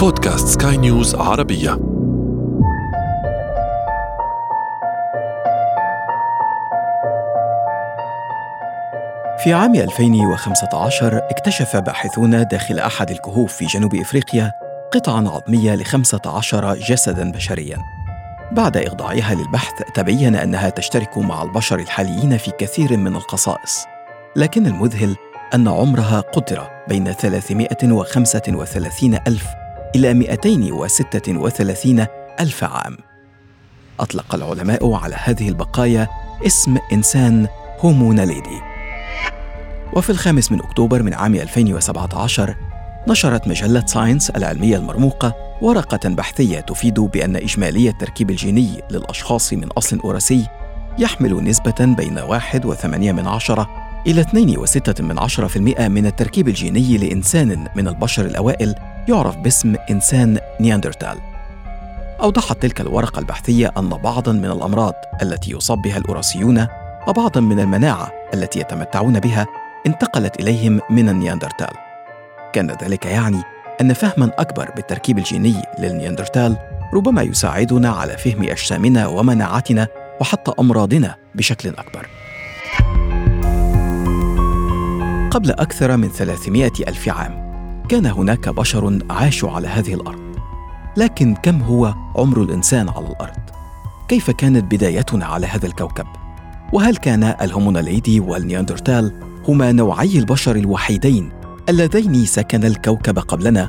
بودكاست 0.00 0.62
سكاي 0.62 0.76
نيوز 0.76 1.14
عربية. 1.14 1.70
في 9.44 9.52
عام 9.52 9.74
2015 9.74 11.18
اكتشف 11.18 11.76
باحثون 11.76 12.46
داخل 12.46 12.78
أحد 12.78 13.10
الكهوف 13.10 13.52
في 13.52 13.66
جنوب 13.66 13.94
إفريقيا 13.94 14.52
قطعا 14.92 15.28
عظمية 15.28 15.74
ل 15.74 15.84
15 15.84 16.74
جسدا 16.74 17.32
بشريا. 17.32 17.78
بعد 18.52 18.76
إخضاعها 18.76 19.34
للبحث 19.34 19.82
تبين 19.94 20.36
أنها 20.36 20.70
تشترك 20.70 21.18
مع 21.18 21.42
البشر 21.42 21.78
الحاليين 21.78 22.36
في 22.36 22.50
كثير 22.50 22.96
من 22.96 23.16
الخصائص 23.16 23.86
لكن 24.36 24.66
المذهل 24.66 25.16
أن 25.54 25.68
عمرها 25.68 26.20
قدر 26.20 26.70
بين 26.88 27.12
335 27.12 29.14
ألف 29.14 29.59
إلى 29.96 30.14
236 30.14 32.06
ألف 32.40 32.64
عام. 32.64 32.96
أطلق 34.00 34.34
العلماء 34.34 34.92
على 34.92 35.16
هذه 35.18 35.48
البقايا 35.48 36.08
اسم 36.46 36.78
إنسان 36.92 37.46
هومو 37.80 38.12
ناليدي 38.12 38.60
وفي 39.92 40.10
الخامس 40.10 40.52
من 40.52 40.60
أكتوبر 40.60 41.02
من 41.02 41.14
عام 41.14 41.34
2017 41.34 42.56
نشرت 43.08 43.48
مجلة 43.48 43.86
ساينس 43.86 44.30
العلمية 44.30 44.76
المرموقة 44.76 45.34
ورقة 45.62 46.08
بحثية 46.08 46.60
تفيد 46.60 47.00
بأن 47.00 47.36
إجمالي 47.36 47.88
التركيب 47.88 48.30
الجيني 48.30 48.82
للأشخاص 48.90 49.52
من 49.52 49.68
أصل 49.78 49.98
أوراسي 49.98 50.46
يحمل 50.98 51.44
نسبة 51.44 51.94
بين 51.96 52.18
1.8 52.20 52.86
من 52.86 53.28
عشرة 53.28 53.68
إلى 54.06 54.24
2.6 54.24 55.00
من 55.00 55.18
عشرة 55.18 55.46
في 55.46 55.56
المئة 55.56 55.88
من 55.88 56.06
التركيب 56.06 56.48
الجيني 56.48 56.98
لإنسان 56.98 57.68
من 57.76 57.88
البشر 57.88 58.26
الأوائل 58.26 58.74
يعرف 59.08 59.36
باسم 59.36 59.74
إنسان 59.90 60.38
نياندرتال. 60.60 61.18
أوضحت 62.22 62.62
تلك 62.62 62.80
الورقة 62.80 63.18
البحثية 63.18 63.72
أن 63.78 63.88
بعضاً 63.88 64.32
من 64.32 64.50
الأمراض 64.50 64.94
التي 65.22 65.50
يصاب 65.50 65.82
بها 65.82 65.96
الأوراسيون 65.96 66.66
وبعضاً 67.08 67.40
من 67.40 67.60
المناعة 67.60 68.12
التي 68.34 68.60
يتمتعون 68.60 69.20
بها 69.20 69.46
انتقلت 69.86 70.40
إليهم 70.40 70.80
من 70.90 71.08
النياندرتال. 71.08 71.70
كان 72.52 72.76
ذلك 72.82 73.06
يعني 73.06 73.42
أن 73.80 73.92
فهماً 73.92 74.30
أكبر 74.38 74.70
بالتركيب 74.76 75.18
الجيني 75.18 75.62
للنياندرتال 75.78 76.56
ربما 76.94 77.22
يساعدنا 77.22 77.90
على 77.90 78.16
فهم 78.16 78.42
أجسامنا 78.42 79.06
ومناعتنا 79.06 79.88
وحتى 80.20 80.52
أمراضنا 80.58 81.16
بشكل 81.34 81.68
أكبر. 81.68 82.06
قبل 85.30 85.50
أكثر 85.50 85.96
من 85.96 86.08
300 86.08 86.72
ألف 86.88 87.08
عام 87.08 87.39
كان 87.90 88.06
هناك 88.06 88.48
بشر 88.48 88.98
عاشوا 89.10 89.50
على 89.50 89.68
هذه 89.68 89.94
الأرض 89.94 90.36
لكن 90.96 91.34
كم 91.34 91.62
هو 91.62 91.94
عمر 92.16 92.42
الإنسان 92.42 92.88
على 92.88 93.06
الأرض؟ 93.06 93.40
كيف 94.08 94.30
كانت 94.30 94.74
بدايتنا 94.74 95.26
على 95.26 95.46
هذا 95.46 95.66
الكوكب؟ 95.66 96.06
وهل 96.72 96.96
كان 96.96 97.24
الهوموناليدي 97.24 98.20
والنياندرتال 98.20 99.20
هما 99.48 99.72
نوعي 99.72 100.18
البشر 100.18 100.56
الوحيدين 100.56 101.32
اللذين 101.68 102.26
سكن 102.26 102.64
الكوكب 102.64 103.18
قبلنا؟ 103.18 103.68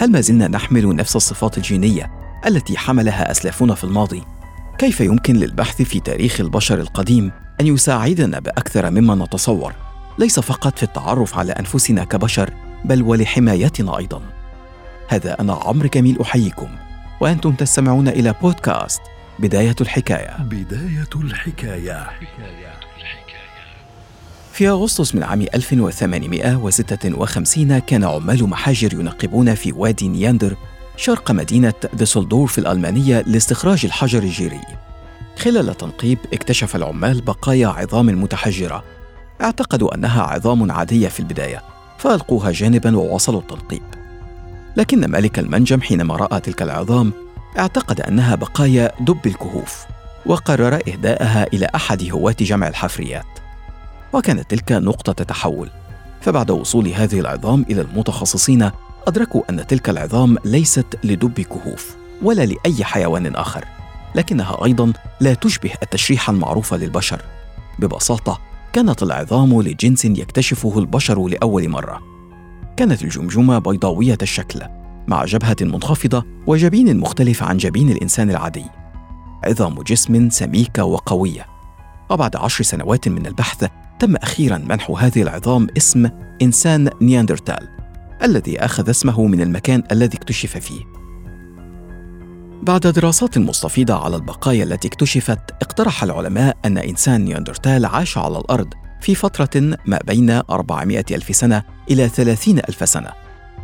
هل 0.00 0.12
ما 0.12 0.20
زلنا 0.20 0.48
نحمل 0.48 0.96
نفس 0.96 1.16
الصفات 1.16 1.58
الجينية 1.58 2.10
التي 2.46 2.78
حملها 2.78 3.30
أسلافنا 3.30 3.74
في 3.74 3.84
الماضي؟ 3.84 4.22
كيف 4.78 5.00
يمكن 5.00 5.36
للبحث 5.36 5.82
في 5.82 6.00
تاريخ 6.00 6.40
البشر 6.40 6.80
القديم 6.80 7.32
أن 7.60 7.66
يساعدنا 7.66 8.38
بأكثر 8.38 8.90
مما 8.90 9.14
نتصور 9.14 9.72
ليس 10.18 10.40
فقط 10.40 10.76
في 10.76 10.82
التعرف 10.82 11.38
على 11.38 11.52
أنفسنا 11.52 12.04
كبشر 12.04 12.50
بل 12.84 13.02
ولحمايتنا 13.02 13.98
أيضا. 13.98 14.22
هذا 15.08 15.40
أنا 15.40 15.54
عمرو 15.54 15.88
جميل 15.88 16.20
أحييكم 16.20 16.68
وأنتم 17.20 17.52
تستمعون 17.52 18.08
إلى 18.08 18.34
بودكاست 18.42 19.00
بداية 19.38 19.76
الحكاية. 19.80 20.36
بداية 20.40 21.08
الحكاية. 21.14 22.10
في 24.52 24.68
أغسطس 24.68 25.14
من 25.14 25.22
عام 25.22 25.46
1856 25.54 27.78
كان 27.78 28.04
عمال 28.04 28.48
محاجر 28.48 28.94
ينقبون 28.94 29.54
في 29.54 29.72
وادي 29.72 30.08
نياندر 30.08 30.56
شرق 30.96 31.30
مدينة 31.30 31.74
ديسلدورف 31.92 32.58
الألمانية 32.58 33.20
لاستخراج 33.20 33.84
الحجر 33.84 34.22
الجيري. 34.22 34.60
خلال 35.38 35.68
التنقيب 35.68 36.18
اكتشف 36.32 36.76
العمال 36.76 37.20
بقايا 37.20 37.68
عظام 37.68 38.06
متحجرة. 38.06 38.84
اعتقدوا 39.40 39.94
أنها 39.94 40.22
عظام 40.22 40.70
عادية 40.70 41.08
في 41.08 41.20
البداية 41.20 41.69
فألقوها 42.00 42.50
جانبا 42.50 42.96
وواصلوا 42.96 43.40
التنقيب 43.40 43.82
لكن 44.76 45.10
مالك 45.10 45.38
المنجم 45.38 45.80
حينما 45.80 46.16
رأى 46.16 46.40
تلك 46.40 46.62
العظام 46.62 47.12
اعتقد 47.58 48.00
أنها 48.00 48.34
بقايا 48.34 48.92
دب 49.00 49.26
الكهوف 49.26 49.86
وقرر 50.26 50.74
إهداءها 50.74 51.46
إلى 51.52 51.68
أحد 51.74 52.10
هواة 52.10 52.36
جمع 52.40 52.68
الحفريات. 52.68 53.26
وكانت 54.12 54.50
تلك 54.50 54.72
نقطة 54.72 55.12
تحول. 55.12 55.70
فبعد 56.20 56.50
وصول 56.50 56.88
هذه 56.88 57.20
العظام 57.20 57.66
إلى 57.70 57.80
المتخصصين 57.80 58.70
أدركوا 59.06 59.42
أن 59.50 59.66
تلك 59.66 59.88
العظام 59.88 60.38
ليست 60.44 60.86
لدب 61.04 61.40
كهوف 61.40 61.96
ولا 62.22 62.42
لأي 62.42 62.84
حيوان 62.84 63.36
آخر 63.36 63.64
لكنها 64.14 64.64
أيضا 64.64 64.92
لا 65.20 65.34
تشبه 65.34 65.70
التشريح 65.82 66.30
المعروف 66.30 66.74
للبشر. 66.74 67.22
ببساطة 67.78 68.49
كانت 68.72 69.02
العظام 69.02 69.62
لجنس 69.62 70.04
يكتشفه 70.04 70.78
البشر 70.78 71.28
لأول 71.28 71.68
مرة. 71.68 72.00
كانت 72.76 73.02
الجمجمة 73.02 73.58
بيضاوية 73.58 74.18
الشكل 74.22 74.60
مع 75.08 75.24
جبهة 75.24 75.56
منخفضة 75.60 76.24
وجبين 76.46 76.98
مختلف 76.98 77.42
عن 77.42 77.56
جبين 77.56 77.90
الإنسان 77.90 78.30
العادي. 78.30 78.64
عظام 79.44 79.82
جسم 79.82 80.30
سميكه 80.30 80.84
وقويه 80.84 81.46
وبعد 82.10 82.36
عشر 82.36 82.64
سنوات 82.64 83.08
من 83.08 83.26
البحث 83.26 83.66
تم 83.98 84.16
أخيرا 84.16 84.58
منح 84.58 84.90
هذه 84.98 85.22
العظام 85.22 85.66
اسم 85.76 86.10
إنسان 86.42 86.90
نياندرتال 87.00 87.68
الذي 88.22 88.58
أخذ 88.58 88.90
اسمه 88.90 89.26
من 89.26 89.40
المكان 89.40 89.82
الذي 89.92 90.16
اكتشف 90.16 90.56
فيه. 90.58 90.99
بعد 92.62 92.80
دراسات 92.80 93.38
مستفيضة 93.38 93.94
على 94.04 94.16
البقايا 94.16 94.64
التي 94.64 94.88
اكتشفت 94.88 95.38
اقترح 95.62 96.02
العلماء 96.02 96.56
أن 96.64 96.78
إنسان 96.78 97.24
نياندرتال 97.24 97.86
عاش 97.86 98.18
على 98.18 98.38
الأرض 98.38 98.74
في 99.00 99.14
فترة 99.14 99.76
ما 99.86 99.98
بين 100.04 100.30
400 100.30 101.04
ألف 101.10 101.36
سنة 101.36 101.62
إلى 101.90 102.08
30 102.08 102.58
ألف 102.58 102.88
سنة 102.88 103.10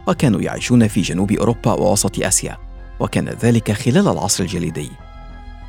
وكانوا 0.09 0.41
يعيشون 0.41 0.89
في 0.89 1.01
جنوب 1.01 1.33
أوروبا 1.33 1.73
ووسط 1.73 2.25
آسيا 2.25 2.57
وكان 3.01 3.29
ذلك 3.29 3.73
خلال 3.73 4.09
العصر 4.09 4.45
الجليدي. 4.45 4.91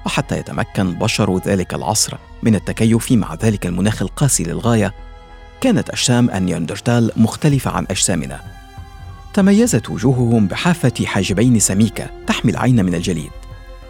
وحتى 0.05 0.39
يتمكن 0.39 0.93
بشر 0.93 1.37
ذلك 1.37 1.73
العصر 1.73 2.17
من 2.43 2.55
التكيف 2.55 3.11
مع 3.11 3.33
ذلك 3.33 3.65
المناخ 3.65 4.01
القاسي 4.01 4.43
للغاية 4.43 4.93
كانت 5.61 5.89
أجسام 5.89 6.29
النياندرتال 6.29 7.11
مختلفة 7.17 7.71
عن 7.71 7.85
أجسامنا. 7.89 8.56
تميزت 9.37 9.89
وجوههم 9.89 10.47
بحافة 10.47 11.05
حاجبين 11.05 11.59
سميكة 11.59 12.09
تحمي 12.27 12.51
العين 12.51 12.85
من 12.85 12.95
الجليد 12.95 13.31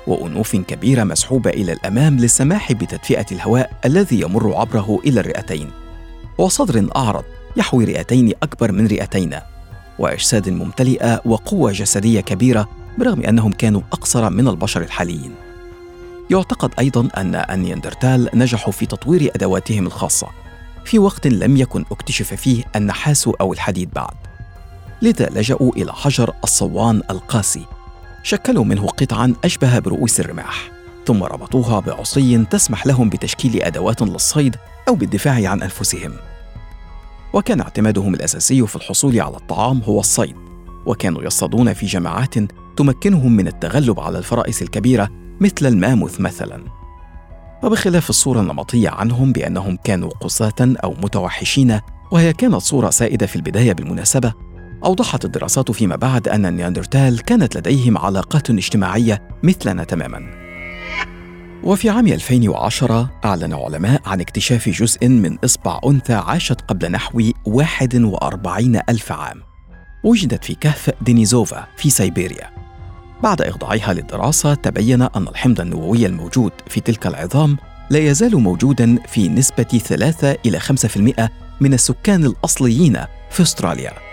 وأنوف 0.07 0.55
كبيرة 0.55 1.03
مسحوبة 1.03 1.49
إلى 1.49 1.73
الأمام 1.73 2.17
للسماح 2.17 2.71
بتدفئة 2.71 3.25
الهواء 3.31 3.71
الذي 3.85 4.21
يمر 4.21 4.55
عبره 4.55 4.99
إلى 5.05 5.19
الرئتين 5.19 5.71
وصدر 6.37 6.89
أعرض 6.95 7.23
يحوي 7.57 7.85
رئتين 7.85 8.33
أكبر 8.43 8.71
من 8.71 8.87
رئتينا 8.87 9.43
وأجساد 9.99 10.49
ممتلئة 10.49 11.21
وقوة 11.25 11.71
جسدية 11.71 12.21
كبيرة 12.21 12.69
برغم 12.97 13.21
أنهم 13.21 13.51
كانوا 13.51 13.81
أقصر 13.93 14.29
من 14.29 14.47
البشر 14.47 14.81
الحاليين. 14.81 15.31
يعتقد 16.29 16.71
أيضا 16.79 17.09
أن 17.17 17.35
النياندرتال 17.35 18.29
نجحوا 18.33 18.73
في 18.73 18.85
تطوير 18.85 19.31
أدواتهم 19.35 19.85
الخاصة 19.85 20.27
في 20.85 20.99
وقت 20.99 21.27
لم 21.27 21.57
يكن 21.57 21.85
اكتشف 21.91 22.33
فيه 22.33 22.63
النحاس 22.75 23.27
أو 23.41 23.53
الحديد 23.53 23.89
بعد. 23.95 24.26
لذا 25.01 25.29
لجأوا 25.29 25.71
إلى 25.75 25.93
حجر 25.93 26.33
الصوان 26.43 27.01
القاسي. 27.09 27.65
شكلوا 28.23 28.63
منه 28.63 28.87
قطعا 28.87 29.33
أشبه 29.43 29.79
برؤوس 29.79 30.19
الرماح 30.19 30.71
ثم 31.05 31.23
ربطوها 31.23 31.79
بعصي 31.79 32.45
تسمح 32.45 32.87
لهم 32.87 33.09
بتشكيل 33.09 33.63
أدوات 33.63 34.01
للصيد 34.01 34.55
أو 34.87 34.95
بالدفاع 34.95 35.49
عن 35.49 35.61
أنفسهم. 35.61 36.13
وكان 37.33 37.61
اعتمادهم 37.61 38.13
الأساسي 38.13 38.67
في 38.67 38.75
الحصول 38.75 39.21
على 39.21 39.37
الطعام 39.37 39.81
هو 39.85 39.99
الصيد 39.99 40.35
وكانوا 40.85 41.23
يصطادون 41.23 41.73
في 41.73 41.85
جماعات 41.85 42.33
تمكنهم 42.77 43.31
من 43.31 43.47
التغلب 43.47 43.99
على 43.99 44.17
الفرائس 44.17 44.61
الكبيرة 44.61 45.09
مثل 45.41 45.65
الماموث 45.65 46.21
مثلا. 46.21 46.63
وبخلاف 47.63 48.09
الصورة 48.09 48.41
النمطية 48.41 48.89
عنهم 48.89 49.31
بأنهم 49.31 49.77
كانوا 49.83 50.09
قساة 50.09 50.53
أو 50.59 50.93
متوحشين 51.03 51.79
وهي 52.11 52.33
كانت 52.33 52.55
صورة 52.55 52.89
سائدة 52.89 53.25
في 53.25 53.35
البداية 53.35 53.73
بالمناسبة 53.73 54.33
أوضحت 54.85 55.25
الدراسات 55.25 55.71
فيما 55.71 55.95
بعد 55.95 56.27
أن 56.27 56.45
النياندرتال 56.45 57.21
كانت 57.21 57.57
لديهم 57.57 57.97
علاقات 57.97 58.49
اجتماعية 58.49 59.21
مثلنا 59.43 59.83
تماما. 59.83 60.47
وفي 61.63 61.89
عام 61.89 62.07
2010 62.07 63.09
أعلن 63.25 63.53
علماء 63.53 64.01
عن 64.05 64.21
اكتشاف 64.21 64.69
جزء 64.69 65.07
من 65.07 65.37
إصبع 65.45 65.79
أنثى 65.85 66.13
عاشت 66.13 66.61
قبل 66.61 66.91
نحو 66.91 67.21
41 67.45 68.79
ألف 68.89 69.11
عام. 69.11 69.41
وجدت 70.03 70.45
في 70.45 70.55
كهف 70.55 70.89
دينيزوفا 71.01 71.67
في 71.77 71.89
سيبيريا. 71.89 72.49
بعد 73.23 73.41
إخضاعها 73.41 73.93
للدراسة 73.93 74.53
تبين 74.53 75.01
أن 75.01 75.27
الحمض 75.27 75.61
النووي 75.61 76.05
الموجود 76.05 76.51
في 76.67 76.79
تلك 76.79 77.07
العظام 77.07 77.57
لا 77.89 77.99
يزال 77.99 78.37
موجودا 78.37 78.97
في 79.07 79.29
نسبة 79.29 79.63
3 79.63 80.37
إلى 80.45 80.59
5% 80.59 81.29
من 81.61 81.73
السكان 81.73 82.25
الأصليين 82.25 82.97
في 83.29 83.43
أستراليا. 83.43 84.06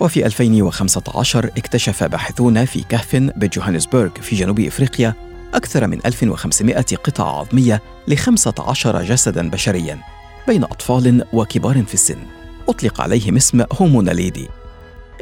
وفي 0.00 0.26
2015 0.26 1.46
اكتشف 1.46 2.04
باحثون 2.04 2.64
في 2.64 2.82
كهف 2.82 3.16
بجوهانسبرغ 3.16 4.10
في 4.20 4.36
جنوب 4.36 4.60
إفريقيا 4.60 5.14
أكثر 5.54 5.86
من 5.86 6.00
1500 6.06 6.76
قطعة 6.76 7.40
عظمية 7.40 7.82
ل 8.08 8.16
15 8.16 9.02
جسداً 9.02 9.50
بشرياً 9.50 9.98
بين 10.46 10.64
أطفال 10.64 11.24
وكبار 11.32 11.82
في 11.82 11.94
السن. 11.94 12.18
أطلق 12.68 13.00
عليهم 13.00 13.36
اسم 13.36 13.64
هوموناليدي. 13.72 14.48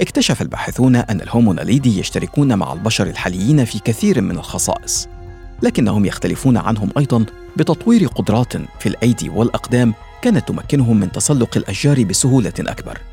اكتشف 0.01 0.43
الباحثون 0.43 0.97
أن 0.97 1.21
الهوموناليدي 1.21 1.99
يشتركون 1.99 2.59
مع 2.59 2.73
البشر 2.73 3.07
الحاليين 3.07 3.65
في 3.65 3.79
كثير 3.79 4.21
من 4.21 4.39
الخصائص 4.39 5.09
لكنهم 5.63 6.05
يختلفون 6.05 6.57
عنهم 6.57 6.91
أيضاً 6.99 7.27
بتطوير 7.57 8.07
قدرات 8.07 8.53
في 8.81 8.87
الأيدي 8.87 9.29
والأقدام 9.29 9.95
كانت 10.23 10.49
تمكنهم 10.49 10.97
من 11.01 11.13
تسلق 11.13 11.57
الأشجار 11.57 12.05
بسهولة 12.05 12.53
أكبر. 12.59 13.12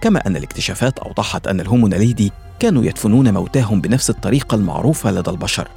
كما 0.00 0.26
أن 0.26 0.36
الاكتشافات 0.36 0.98
أوضحت 0.98 1.46
أن 1.46 1.60
الهوموناليدي 1.60 2.32
كانوا 2.60 2.84
يدفنون 2.84 3.34
موتاهم 3.34 3.80
بنفس 3.80 4.10
الطريقة 4.10 4.54
المعروفة 4.54 5.10
لدى 5.10 5.30
البشر. 5.30 5.68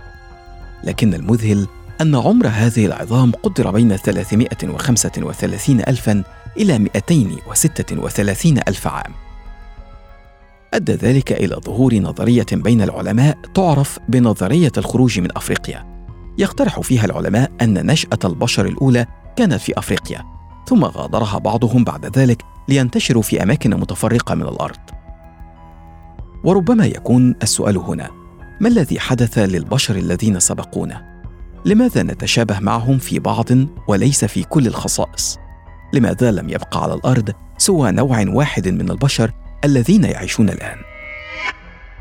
لكن 0.84 1.14
المذهل 1.14 1.68
أن 2.02 2.16
عمر 2.16 2.48
هذه 2.48 2.86
العظام 2.86 3.32
قدر 3.32 3.72
بين 3.72 3.96
335 3.96 5.80
ألفا 5.80 6.24
إلى 6.58 6.80
236 6.80 8.58
ألف 8.68 8.88
عام. 8.88 9.12
أدى 10.74 10.94
ذلك 10.94 11.32
إلى 11.32 11.56
ظهور 11.56 11.96
نظرية 11.96 12.46
بين 12.52 12.82
العلماء 12.82 13.38
تعرف 13.54 14.00
بنظرية 14.10 14.72
الخروج 14.78 15.20
من 15.20 15.38
أفريقيا. 15.38 15.86
يقترح 16.38 16.80
فيها 16.80 17.06
العلماء 17.06 17.52
أن 17.62 17.86
نشأة 17.86 18.20
البشر 18.26 18.66
الأولى 18.66 19.06
كانت 19.36 19.62
في 19.62 19.78
أفريقيا 19.78 20.26
ثم 20.68 20.86
غادرها 20.86 21.38
بعضهم 21.38 21.84
بعد 21.84 22.18
ذلك 22.18 22.46
لينتشروا 22.72 23.22
في 23.22 23.44
أماكن 23.44 23.70
متفرقة 23.70 24.36
من 24.36 24.48
الأرض. 24.48 24.80
وربما 26.44 26.86
يكون 26.86 27.36
السؤال 27.44 27.78
هنا 27.78 28.10
ما 28.62 28.68
الذي 28.68 29.00
حدث 29.00 29.38
للبشر 29.38 29.96
الذين 29.96 30.40
سبقونا؟ 30.40 31.22
لماذا 31.66 32.04
نتشابه 32.04 32.60
معهم 32.60 32.98
في 32.98 33.20
بعض 33.20 33.48
وليس 33.88 34.26
في 34.26 34.44
كل 34.44 34.68
الخصائص؟ 34.68 35.38
لماذا 35.94 36.32
لم 36.32 36.50
يبقى 36.50 36.84
على 36.84 36.94
الأرض 36.94 37.34
سوى 37.58 37.92
نوع 37.92 38.26
واحد 38.28 38.68
من 38.68 38.92
البشر 38.92 39.32
الذين 39.66 40.04
يعيشون 40.04 40.50
الآن؟ 40.50 40.78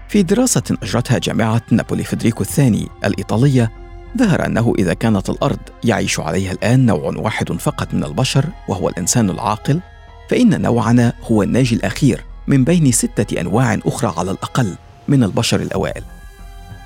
في 0.09 0.23
دراسة 0.23 0.63
أجرتها 0.83 1.19
جامعة 1.19 1.63
نابولي 1.71 2.05
فيدريكو 2.05 2.43
الثاني 2.43 2.89
الإيطالية 3.05 3.73
ظهر 4.19 4.47
أنه 4.47 4.73
إذا 4.79 4.95
كانت 4.95 5.31
الأرض 5.31 5.59
يعيش 5.85 6.21
عليها 6.21 6.53
الآن 6.53 6.87
نوع 6.87 7.13
واحد 7.17 7.53
فقط 7.53 7.95
من 7.95 8.05
البشر 8.05 8.45
وهو 8.69 8.89
الإنسان 8.89 9.31
العاقل 9.31 9.81
فإن 10.31 10.62
نوعنا 10.62 11.12
هو 11.23 11.43
الناجي 11.43 11.75
الأخير 11.75 12.25
من 12.47 12.65
بين 12.65 12.93
ستة 12.93 13.41
أنواع 13.41 13.79
أخرى 13.87 14.15
على 14.17 14.31
الأقل 14.31 14.75
من 15.09 15.25
البشر 15.25 15.61
الأوائل. 15.61 16.03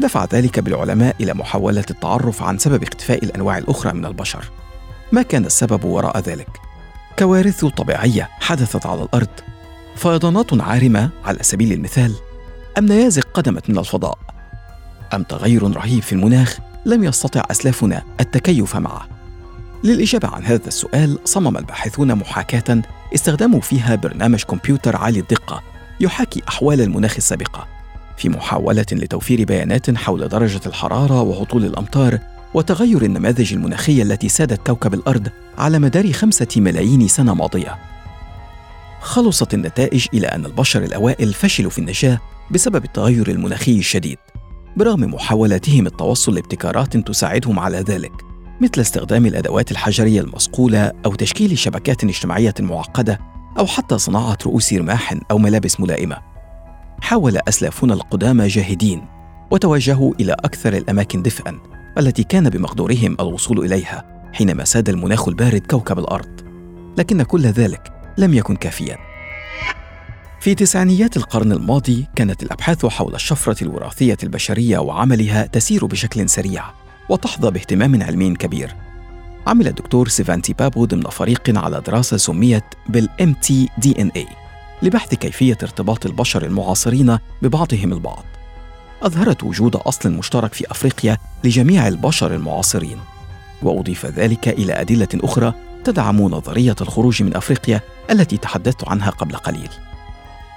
دفع 0.00 0.24
ذلك 0.32 0.60
بالعلماء 0.60 1.16
إلى 1.20 1.34
محاولة 1.34 1.84
التعرف 1.90 2.42
عن 2.42 2.58
سبب 2.58 2.82
اختفاء 2.82 3.24
الأنواع 3.24 3.58
الأخرى 3.58 3.92
من 3.92 4.06
البشر. 4.06 4.44
ما 5.12 5.22
كان 5.22 5.44
السبب 5.44 5.84
وراء 5.84 6.18
ذلك؟ 6.18 6.48
كوارث 7.18 7.64
طبيعية 7.64 8.28
حدثت 8.40 8.86
على 8.86 9.02
الأرض. 9.02 9.28
فيضانات 9.96 10.60
عارمة 10.60 11.10
على 11.24 11.38
سبيل 11.42 11.72
المثال. 11.72 12.14
أم 12.78 12.86
نيازك 12.86 13.24
قدمت 13.34 13.70
من 13.70 13.78
الفضاء؟ 13.78 14.18
أم 15.14 15.22
تغير 15.22 15.76
رهيب 15.76 16.02
في 16.02 16.12
المناخ 16.12 16.58
لم 16.86 17.04
يستطع 17.04 17.42
أسلافنا 17.50 18.02
التكيف 18.20 18.76
معه؟ 18.76 19.13
للإجابة 19.84 20.28
عن 20.28 20.44
هذا 20.44 20.68
السؤال 20.68 21.18
صمم 21.24 21.56
الباحثون 21.56 22.14
محاكاة 22.14 22.82
استخدموا 23.14 23.60
فيها 23.60 23.94
برنامج 23.94 24.42
كمبيوتر 24.42 24.96
عالي 24.96 25.20
الدقة 25.20 25.62
يحاكي 26.00 26.42
أحوال 26.48 26.80
المناخ 26.80 27.14
السابقة 27.16 27.68
في 28.16 28.28
محاولة 28.28 28.86
لتوفير 28.92 29.44
بيانات 29.44 29.96
حول 29.96 30.28
درجة 30.28 30.60
الحرارة 30.66 31.22
وهطول 31.22 31.64
الأمطار 31.64 32.18
وتغير 32.54 33.02
النماذج 33.02 33.52
المناخية 33.52 34.02
التي 34.02 34.28
سادت 34.28 34.66
كوكب 34.66 34.94
الأرض 34.94 35.28
على 35.58 35.78
مدار 35.78 36.12
خمسة 36.12 36.48
ملايين 36.56 37.08
سنة 37.08 37.34
ماضية. 37.34 37.78
خلصت 39.00 39.54
النتائج 39.54 40.06
إلى 40.14 40.26
أن 40.26 40.46
البشر 40.46 40.82
الأوائل 40.82 41.34
فشلوا 41.34 41.70
في 41.70 41.78
النجاة 41.78 42.20
بسبب 42.50 42.84
التغير 42.84 43.30
المناخي 43.30 43.78
الشديد، 43.78 44.18
برغم 44.76 45.14
محاولاتهم 45.14 45.86
التوصل 45.86 46.34
لابتكارات 46.34 46.96
تساعدهم 46.96 47.58
على 47.58 47.78
ذلك، 47.78 48.33
مثل 48.60 48.80
استخدام 48.80 49.26
الأدوات 49.26 49.70
الحجرية 49.70 50.20
المصقولة 50.20 50.92
أو 51.06 51.14
تشكيل 51.14 51.58
شبكات 51.58 52.04
اجتماعية 52.04 52.54
معقدة 52.60 53.20
أو 53.58 53.66
حتى 53.66 53.98
صناعة 53.98 54.38
رؤوس 54.46 54.72
رماح 54.72 55.14
أو 55.30 55.38
ملابس 55.38 55.80
ملائمة. 55.80 56.16
حاول 57.00 57.38
اسلافنا 57.48 57.94
القدامى 57.94 58.46
جاهدين 58.46 59.06
وتوجهوا 59.50 60.14
إلى 60.20 60.32
أكثر 60.32 60.72
الأماكن 60.72 61.22
دفئا 61.22 61.58
التي 61.98 62.24
كان 62.24 62.48
بمقدورهم 62.48 63.16
الوصول 63.20 63.64
إليها 63.64 64.30
حينما 64.32 64.64
ساد 64.64 64.88
المناخ 64.88 65.28
البارد 65.28 65.66
كوكب 65.66 65.98
الأرض. 65.98 66.40
لكن 66.98 67.22
كل 67.22 67.46
ذلك 67.46 67.92
لم 68.18 68.34
يكن 68.34 68.56
كافيا. 68.56 68.98
في 70.40 70.54
تسعينيات 70.54 71.16
القرن 71.16 71.52
الماضي 71.52 72.06
كانت 72.16 72.42
الأبحاث 72.42 72.86
حول 72.86 73.14
الشفرة 73.14 73.64
الوراثية 73.64 74.16
البشرية 74.22 74.78
وعملها 74.78 75.46
تسير 75.46 75.86
بشكل 75.86 76.28
سريع. 76.28 76.83
وتحظى 77.08 77.50
باهتمام 77.50 78.02
علمي 78.02 78.36
كبير. 78.36 78.76
عمل 79.46 79.68
الدكتور 79.68 80.08
سيفانتي 80.08 80.52
بابو 80.52 80.84
ضمن 80.84 81.02
فريق 81.02 81.58
على 81.58 81.80
دراسة 81.80 82.16
سميت 82.16 82.64
بال 82.88 83.34
mtDNA 83.34 84.26
لبحث 84.82 85.14
كيفية 85.14 85.58
ارتباط 85.62 86.06
البشر 86.06 86.44
المعاصرين 86.44 87.18
ببعضهم 87.42 87.92
البعض. 87.92 88.24
أظهرت 89.02 89.44
وجود 89.44 89.76
أصل 89.76 90.12
مشترك 90.12 90.54
في 90.54 90.70
أفريقيا 90.70 91.18
لجميع 91.44 91.88
البشر 91.88 92.34
المعاصرين 92.34 92.98
وأضيف 93.62 94.06
ذلك 94.06 94.48
إلى 94.48 94.72
أدلة 94.72 95.08
أخرى 95.14 95.54
تدعم 95.84 96.20
نظرية 96.22 96.76
الخروج 96.80 97.22
من 97.22 97.36
أفريقيا 97.36 97.80
التي 98.10 98.36
تحدثت 98.36 98.88
عنها 98.88 99.10
قبل 99.10 99.36
قليل. 99.36 99.70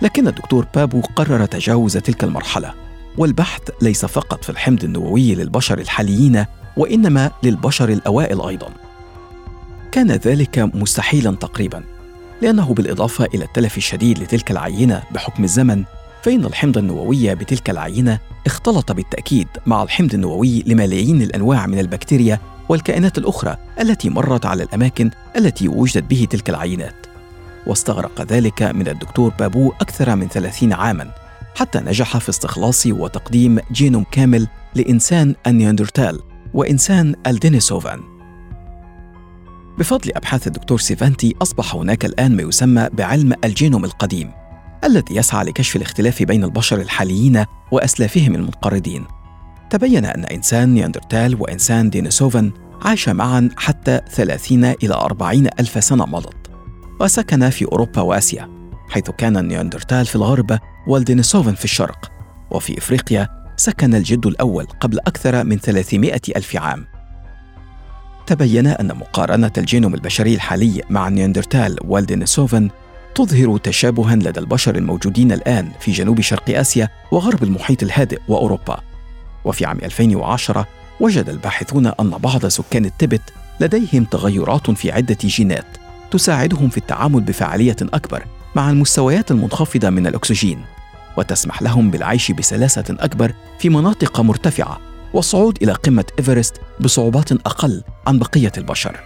لكن 0.02 0.28
الدكتور 0.28 0.68
بابو 0.76 1.02
قرر 1.16 1.46
تجاوز 1.46 1.98
تلك 1.98 2.24
المرحلة. 2.24 2.87
والبحث 3.18 3.62
ليس 3.82 4.06
فقط 4.06 4.44
في 4.44 4.50
الحمض 4.50 4.84
النووي 4.84 5.36
للبشر 5.36 5.80
الحاليين 5.80 6.46
وإنما 6.78 7.32
للبشر 7.44 7.90
الأوائل 7.90 8.42
أيضا. 8.42 8.70
كان 9.92 10.12
ذلك 10.12 10.60
مستحيلا 10.60 11.32
تقريبا 11.32 11.84
لأنه 12.42 12.74
بالإضافة 12.74 13.26
إلى 13.26 13.46
التلف 13.46 13.78
الشديد 13.78 14.20
لتلك 14.20 14.52
العينة 14.52 15.04
بحكم 15.12 15.44
الزمن 15.44 15.84
فإن 16.24 16.46
الحمض 16.46 16.78
النووي 16.78 17.36
بتلك 17.36 17.70
العينة 17.70 18.20
اختلط 18.46 18.92
بالتأكيد 18.92 19.48
مع 19.66 19.84
الحمض 19.84 20.14
النووي 20.14 20.64
لملايين 20.66 21.22
الأنواع 21.22 21.68
من 21.68 21.80
البكتيريا 21.80 22.40
والكائنات 22.70 23.18
الأخرى 23.18 23.58
التي 23.80 24.10
مرت 24.10 24.46
على 24.46 24.64
الأماكن 24.64 25.12
التي 25.36 25.68
وجدت 25.68 26.04
به 26.04 26.28
تلك 26.30 26.50
العينات. 26.50 26.96
واستغرق 27.68 28.22
ذلك 28.22 28.64
من 28.64 28.88
الدكتور 28.88 29.34
بابو 29.40 29.72
أكثر 29.82 30.16
من 30.16 30.28
ثلاثين 30.28 30.74
عاماً. 30.74 31.27
حتى 31.58 31.80
نجح 31.80 32.18
في 32.18 32.30
استخلاص 32.30 32.88
وتقديم 32.88 33.60
جينوم 33.72 34.06
كامل 34.12 34.48
لإنسان 34.76 35.36
النياندرتال 35.48 36.20
وإنسان 36.54 37.16
الدينيسوفان. 37.28 38.00
بفضل 39.78 40.12
أبحاث 40.16 40.48
الدكتور 40.48 40.80
سيفانتي 40.80 41.36
أصبح 41.42 41.76
هناك 41.76 42.06
الآن 42.06 42.36
ما 42.36 42.44
يسمى 42.44 42.90
بعلم 42.94 43.34
الجينوم 43.44 43.86
القديم 43.86 44.32
الذي 44.84 45.16
يسعى 45.16 45.46
لكشف 45.46 45.76
الاختلاف 45.76 46.24
بين 46.24 46.44
البشر 46.44 46.82
الحاليين 46.82 47.46
وأسلافهم 47.72 48.36
المنقرضين. 48.36 49.06
تبين 49.70 50.06
أن 50.06 50.26
إنسان 50.26 50.74
نياندرتال 50.74 51.42
وإنسان 51.42 51.90
دينيسوفن 51.90 52.52
عاش 52.82 53.10
معا 53.10 53.50
حتى 53.58 54.02
30 54.12 54.64
إلى 54.64 54.94
40 54.94 55.48
ألف 55.60 55.84
سنة 55.84 56.06
مضت 56.06 56.52
وسكن 57.02 57.50
في 57.50 57.66
أوروبا 57.66 58.02
وآسيا. 58.02 58.57
حيث 58.90 59.10
كان 59.10 59.38
النياندرتال 59.38 60.06
في 60.06 60.16
الغرب 60.16 60.60
والدينيسوفن 60.88 61.56
في 61.56 61.66
الشرق 61.66 62.12
وفي 62.52 62.78
إفريقيا 62.78 63.28
سكن 63.58 63.96
الجد 63.96 64.26
الأول 64.26 64.66
قبل 64.80 65.00
أكثر 65.00 65.44
من 65.44 65.58
300 65.58 66.14
ألف 66.36 66.56
عام. 66.56 66.88
تبين 68.28 68.68
أن 68.68 68.88
مقارنة 68.88 69.52
الجينوم 69.58 69.94
البشري 69.94 70.36
الحالي 70.36 70.82
مع 70.90 71.08
النياندرتال 71.08 71.78
والدينيسوفن 71.86 72.70
تظهر 73.16 73.58
تشابها 73.58 74.16
لدى 74.16 74.40
البشر 74.40 74.76
الموجودين 74.76 75.32
الآن 75.32 75.72
في 75.80 75.92
جنوب 75.92 76.22
شرق 76.22 76.58
آسيا 76.60 76.90
وغرب 77.12 77.44
المحيط 77.44 77.84
الهادئ 77.84 78.20
وأوروبا. 78.28 78.80
وفي 79.46 79.66
عام 79.66 79.78
2010 79.84 80.68
وجد 81.00 81.30
الباحثون 81.30 81.88
أن 81.88 82.10
بعض 82.10 82.46
سكان 82.46 82.86
التبت 82.86 83.22
لديهم 83.60 84.04
تغيرات 84.04 84.72
في 84.72 84.92
عدة 84.92 85.18
جينات 85.22 85.66
تساعدهم 86.12 86.70
في 86.70 86.78
التعامل 86.78 87.22
بفعالية 87.22 87.76
أكبر 87.82 88.24
مع 88.56 88.70
المستويات 88.70 89.32
المنخفضة 89.32 89.90
من 89.90 90.08
الأكسجين 90.08 90.66
وتسمح 91.18 91.62
لهم 91.62 91.92
بالعيش 91.92 92.32
بسلاسة 92.32 92.86
أكبر 92.90 93.34
في 93.60 93.70
مناطق 93.70 94.20
مرتفعة 94.22 94.80
والصعود 95.14 95.58
إلى 95.64 95.72
قمة 95.72 96.06
إيفرست 96.20 96.62
بصعوبات 96.80 97.32
أقل 97.32 97.84
عن 98.08 98.20
بقية 98.20 98.52
البشر. 98.58 99.00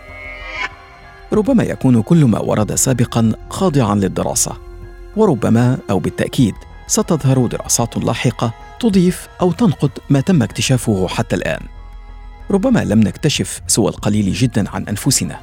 ربما 1.34 1.64
يكون 1.64 2.02
كل 2.02 2.26
ما 2.26 2.40
ورد 2.40 2.76
سابقا 2.76 3.34
خاضعا 3.50 3.96
للدراسة 3.96 4.52
وربما 5.16 5.78
أو 5.90 6.00
بالتأكيد 6.00 6.54
ستظهر 6.88 7.48
دراسات 7.48 7.98
لاحقة 7.98 8.54
تضيف 8.80 9.28
أو 9.42 9.52
تنقض 9.52 9.90
ما 10.10 10.22
تم 10.22 10.44
اكتشافه 10.44 11.08
حتى 11.08 11.36
الآن. 11.36 11.62
ربما 12.52 12.84
لم 12.84 13.00
نكتشف 13.00 13.62
سوى 13.68 13.90
القليل 13.90 14.34
جدا 14.34 14.70
عن 14.70 14.88
أنفسنا 14.88 15.40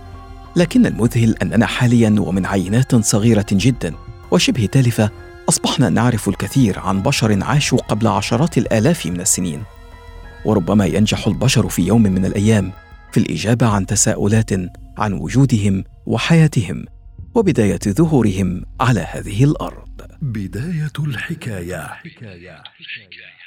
لكن 0.56 0.86
المذهل 0.86 1.36
أننا 1.42 1.66
حاليا 1.66 2.14
ومن 2.18 2.46
عينات 2.46 2.96
صغيرة 2.96 3.46
جدا 3.52 3.94
وشبه 4.30 4.66
تالفة 4.66 5.10
أصبحنا 5.48 5.88
نعرف 5.88 6.28
الكثير 6.28 6.78
عن 6.78 7.02
بشر 7.02 7.44
عاشوا 7.44 7.78
قبل 7.78 8.06
عشرات 8.06 8.58
الآلاف 8.58 9.06
من 9.06 9.20
السنين 9.20 9.62
وربما 10.44 10.86
ينجح 10.86 11.26
البشر 11.26 11.68
في 11.68 11.82
يوم 11.82 12.02
من 12.02 12.24
الأيام 12.24 12.72
في 13.12 13.20
الإجابة 13.20 13.66
عن 13.66 13.86
تساؤلات 13.86 14.50
عن 14.98 15.12
وجودهم 15.12 15.84
وحياتهم 16.06 16.84
وبداية 17.34 17.78
ظهورهم 17.88 18.64
على 18.80 19.00
هذه 19.00 19.44
الأرض 19.44 19.88
بداية 20.22 20.92
الحكاية, 20.98 21.86
حكاية. 21.86 22.62
حكاية. 22.62 23.37